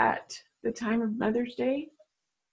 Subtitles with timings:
[0.00, 1.88] at the time of Mother's Day,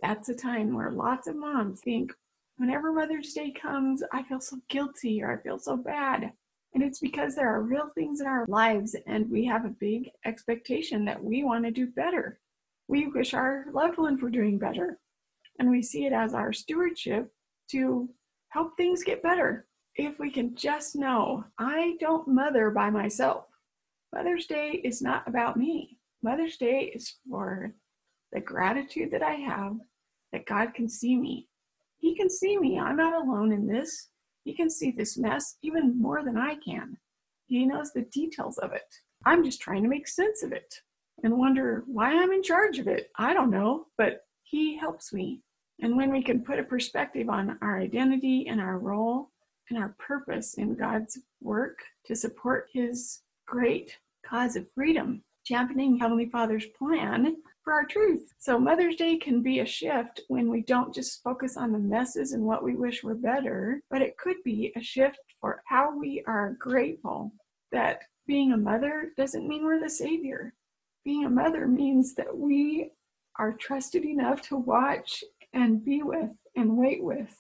[0.01, 2.11] that's a time where lots of moms think,
[2.57, 6.33] whenever Mother's Day comes, I feel so guilty or I feel so bad.
[6.73, 10.11] And it's because there are real things in our lives and we have a big
[10.25, 12.39] expectation that we want to do better.
[12.87, 14.99] We wish our loved ones were doing better.
[15.57, 17.31] And we see it as our stewardship
[17.71, 18.09] to
[18.49, 19.65] help things get better.
[19.95, 23.45] If we can just know, I don't mother by myself.
[24.13, 25.96] Mother's Day is not about me.
[26.23, 27.73] Mother's Day is for
[28.31, 29.77] the gratitude that I have
[30.31, 31.47] that God can see me.
[31.97, 32.79] He can see me.
[32.79, 34.09] I'm not alone in this.
[34.43, 36.97] He can see this mess even more than I can.
[37.47, 38.95] He knows the details of it.
[39.25, 40.81] I'm just trying to make sense of it
[41.23, 43.09] and wonder why I'm in charge of it.
[43.17, 45.41] I don't know, but He helps me.
[45.81, 49.31] And when we can put a perspective on our identity and our role
[49.69, 56.25] and our purpose in God's work to support His great cause of freedom, championing Heavenly
[56.25, 58.33] Father's plan for our truth.
[58.37, 62.33] So Mother's Day can be a shift when we don't just focus on the messes
[62.33, 66.21] and what we wish were better, but it could be a shift for how we
[66.27, 67.31] are grateful
[67.71, 70.53] that being a mother doesn't mean we're the savior.
[71.05, 72.91] Being a mother means that we
[73.39, 77.37] are trusted enough to watch and be with and wait with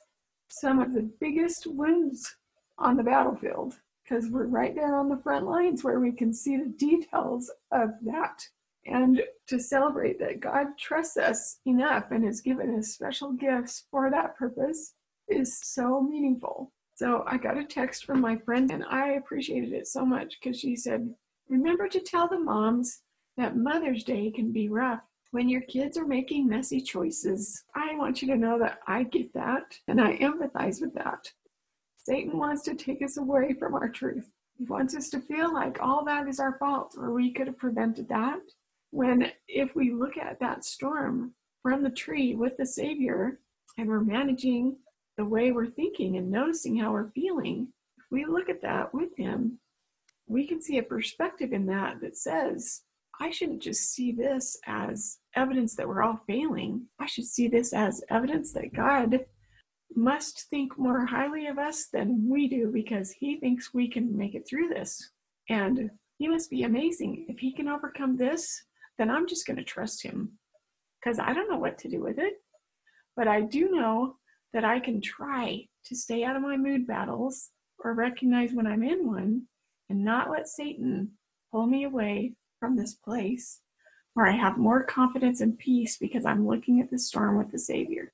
[0.49, 2.35] some of the biggest wounds
[2.77, 3.73] on the battlefield
[4.07, 7.89] because we're right there on the front lines where we can see the details of
[8.03, 8.41] that
[8.85, 14.09] and to celebrate that God trusts us enough and has given us special gifts for
[14.09, 14.93] that purpose
[15.27, 16.71] is so meaningful.
[16.95, 20.59] So I got a text from my friend and I appreciated it so much because
[20.59, 21.13] she said,
[21.49, 23.01] Remember to tell the moms
[23.35, 27.63] that Mother's Day can be rough when your kids are making messy choices.
[27.75, 31.31] I want you to know that I get that and I empathize with that.
[32.07, 34.31] Satan wants to take us away from our truth.
[34.57, 37.57] He wants us to feel like all that is our fault or we could have
[37.57, 38.39] prevented that
[38.91, 43.41] when if we look at that storm from the tree with the Savior
[43.77, 44.77] and we're managing
[45.17, 49.09] the way we're thinking and noticing how we're feeling, if we look at that with
[49.17, 49.59] Him,
[50.27, 52.83] we can see a perspective in that that says,
[53.19, 56.85] I shouldn't just see this as evidence that we're all failing.
[57.01, 59.25] I should see this as evidence that God
[59.97, 64.35] must think more highly of us than we do because He thinks we can make
[64.35, 65.11] it through this.
[65.49, 67.25] And He must be amazing.
[67.27, 68.63] If He can overcome this,
[68.97, 70.33] then I'm just going to trust him
[70.99, 72.33] because I don't know what to do with it.
[73.15, 74.15] But I do know
[74.53, 78.83] that I can try to stay out of my mood battles or recognize when I'm
[78.83, 79.43] in one
[79.89, 81.11] and not let Satan
[81.51, 83.61] pull me away from this place
[84.13, 87.59] where I have more confidence and peace because I'm looking at the storm with the
[87.59, 88.11] Savior.